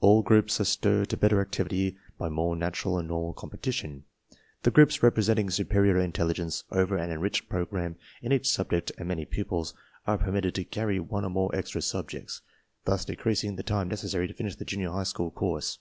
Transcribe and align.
All 0.00 0.22
groups 0.22 0.58
are 0.58 0.64
stirred 0.64 1.10
to 1.10 1.18
better 1.18 1.38
activity 1.38 1.88
i 1.98 2.12
by 2.16 2.28
more 2.30 2.56
natural 2.56 2.96
and 2.96 3.06
normal 3.08 3.34
competition. 3.34 4.04
The 4.62 4.70
groups 4.70 4.96
i 5.02 5.06
representing 5.06 5.50
superior 5.50 5.98
intelligence 5.98 6.64
cover 6.72 6.96
an 6.96 7.10
enriched 7.10 7.42
l 7.44 7.48
program 7.50 7.96
in 8.22 8.32
each 8.32 8.48
subject 8.48 8.90
and 8.96 9.06
many 9.06 9.26
pupils 9.26 9.74
are 10.06 10.16
permitted 10.16 10.54
to 10.54 10.64
carry 10.64 10.98
one 10.98 11.26
or 11.26 11.30
more 11.30 11.54
extra 11.54 11.82
subjects, 11.82 12.40
thus 12.86 13.04
decreasing 13.04 13.56
the 13.56 13.62
time 13.62 13.88
necessary 13.88 14.26
to 14.26 14.32
finish 14.32 14.56
the 14.56 14.64
junior 14.64 14.90
high 14.90 15.02
school 15.02 15.30
course. 15.30 15.78